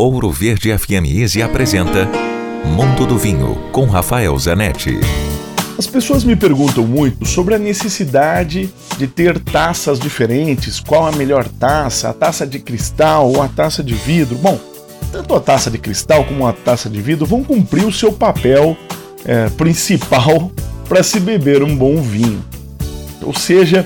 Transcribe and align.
Ouro 0.00 0.30
Verde 0.30 0.78
FM 0.78 1.10
Easy 1.12 1.42
apresenta 1.42 2.08
Mundo 2.64 3.04
do 3.04 3.18
Vinho 3.18 3.56
com 3.72 3.84
Rafael 3.86 4.38
Zanetti. 4.38 5.00
As 5.76 5.88
pessoas 5.88 6.22
me 6.22 6.36
perguntam 6.36 6.86
muito 6.86 7.26
sobre 7.26 7.56
a 7.56 7.58
necessidade 7.58 8.72
de 8.96 9.08
ter 9.08 9.40
taças 9.40 9.98
diferentes, 9.98 10.78
qual 10.78 11.04
a 11.04 11.10
melhor 11.10 11.48
taça, 11.48 12.10
a 12.10 12.12
taça 12.14 12.46
de 12.46 12.60
cristal 12.60 13.28
ou 13.28 13.42
a 13.42 13.48
taça 13.48 13.82
de 13.82 13.94
vidro. 13.94 14.38
Bom, 14.38 14.60
tanto 15.10 15.34
a 15.34 15.40
taça 15.40 15.68
de 15.68 15.78
cristal 15.78 16.24
como 16.24 16.46
a 16.46 16.52
taça 16.52 16.88
de 16.88 17.00
vidro 17.00 17.26
vão 17.26 17.42
cumprir 17.42 17.84
o 17.84 17.92
seu 17.92 18.12
papel 18.12 18.76
é, 19.24 19.48
principal 19.50 20.52
para 20.88 21.02
se 21.02 21.18
beber 21.18 21.60
um 21.60 21.76
bom 21.76 22.00
vinho. 22.00 22.44
Ou 23.20 23.34
seja, 23.34 23.84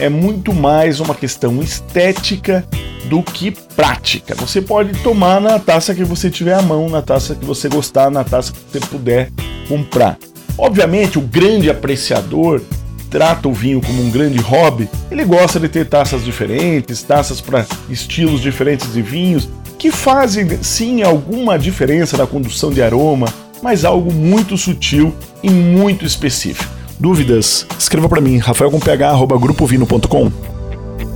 é 0.00 0.08
muito 0.08 0.52
mais 0.52 0.98
uma 0.98 1.14
questão 1.14 1.62
estética 1.62 2.66
do 3.08 3.22
que 3.22 3.50
prática. 3.50 4.34
Você 4.34 4.60
pode 4.60 4.98
tomar 5.02 5.40
na 5.40 5.58
taça 5.58 5.94
que 5.94 6.04
você 6.04 6.30
tiver 6.30 6.54
à 6.54 6.62
mão, 6.62 6.88
na 6.88 7.02
taça 7.02 7.34
que 7.34 7.44
você 7.44 7.68
gostar, 7.68 8.10
na 8.10 8.24
taça 8.24 8.52
que 8.52 8.58
você 8.70 8.80
puder 8.86 9.30
comprar. 9.68 10.18
Obviamente, 10.58 11.18
o 11.18 11.22
grande 11.22 11.68
apreciador 11.68 12.62
trata 13.10 13.48
o 13.48 13.52
vinho 13.52 13.80
como 13.80 14.02
um 14.02 14.10
grande 14.10 14.38
hobby. 14.38 14.88
Ele 15.10 15.24
gosta 15.24 15.60
de 15.60 15.68
ter 15.68 15.86
taças 15.86 16.24
diferentes, 16.24 17.02
taças 17.02 17.40
para 17.40 17.66
estilos 17.88 18.40
diferentes 18.40 18.92
de 18.92 19.02
vinhos, 19.02 19.48
que 19.78 19.90
fazem 19.90 20.62
sim 20.62 21.02
alguma 21.02 21.58
diferença 21.58 22.16
na 22.16 22.26
condução 22.26 22.70
de 22.70 22.82
aroma, 22.82 23.26
mas 23.62 23.84
algo 23.84 24.12
muito 24.12 24.56
sutil 24.56 25.14
e 25.42 25.50
muito 25.50 26.04
específico. 26.04 26.74
Dúvidas? 26.98 27.66
Escreva 27.78 28.08
para 28.08 28.20
mim, 28.20 28.38
rafaelcomph@grupovino.com. 28.38 30.32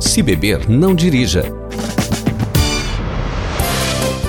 Se 0.00 0.22
beber, 0.22 0.68
não 0.68 0.94
dirija. 0.94 1.63